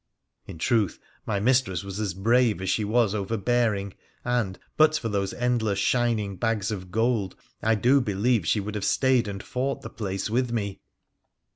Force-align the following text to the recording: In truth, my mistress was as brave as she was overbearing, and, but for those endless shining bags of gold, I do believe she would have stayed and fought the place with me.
In 0.47 0.57
truth, 0.57 0.97
my 1.27 1.39
mistress 1.39 1.83
was 1.83 1.99
as 1.99 2.15
brave 2.15 2.59
as 2.59 2.71
she 2.71 2.83
was 2.83 3.13
overbearing, 3.13 3.93
and, 4.25 4.57
but 4.75 4.97
for 4.97 5.09
those 5.09 5.31
endless 5.35 5.77
shining 5.77 6.37
bags 6.37 6.71
of 6.71 6.89
gold, 6.89 7.35
I 7.61 7.75
do 7.75 8.01
believe 8.01 8.47
she 8.47 8.59
would 8.61 8.73
have 8.73 8.83
stayed 8.83 9.27
and 9.27 9.43
fought 9.43 9.83
the 9.83 9.91
place 9.91 10.27
with 10.27 10.51
me. 10.51 10.79